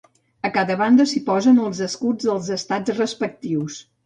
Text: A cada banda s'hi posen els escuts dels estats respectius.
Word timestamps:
A 0.47 0.49
cada 0.53 0.77
banda 0.79 1.05
s'hi 1.11 1.21
posen 1.27 1.59
els 1.67 1.83
escuts 1.89 2.29
dels 2.31 2.51
estats 2.57 2.97
respectius. 2.97 3.79